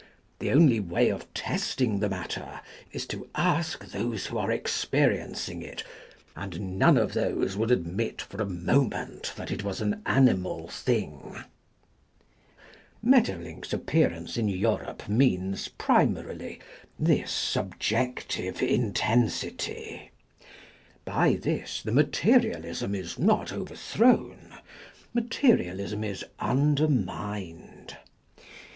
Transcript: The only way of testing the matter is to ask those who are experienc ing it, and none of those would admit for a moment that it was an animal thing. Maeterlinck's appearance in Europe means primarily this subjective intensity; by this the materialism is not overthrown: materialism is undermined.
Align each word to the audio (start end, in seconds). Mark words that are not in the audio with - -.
The 0.39 0.49
only 0.51 0.79
way 0.79 1.09
of 1.09 1.31
testing 1.35 1.99
the 1.99 2.09
matter 2.09 2.61
is 2.91 3.05
to 3.05 3.29
ask 3.35 3.85
those 3.91 4.25
who 4.25 4.39
are 4.39 4.47
experienc 4.47 5.47
ing 5.47 5.61
it, 5.61 5.83
and 6.35 6.79
none 6.79 6.97
of 6.97 7.13
those 7.13 7.55
would 7.55 7.69
admit 7.69 8.19
for 8.19 8.41
a 8.41 8.45
moment 8.49 9.31
that 9.35 9.51
it 9.51 9.63
was 9.63 9.79
an 9.79 10.01
animal 10.07 10.67
thing. 10.69 11.43
Maeterlinck's 13.03 13.73
appearance 13.73 14.37
in 14.37 14.47
Europe 14.47 15.07
means 15.07 15.67
primarily 15.67 16.59
this 16.97 17.31
subjective 17.31 18.63
intensity; 18.63 20.09
by 21.05 21.35
this 21.35 21.79
the 21.83 21.91
materialism 21.91 22.95
is 22.95 23.19
not 23.19 23.53
overthrown: 23.53 24.55
materialism 25.13 26.03
is 26.03 26.25
undermined. 26.39 27.97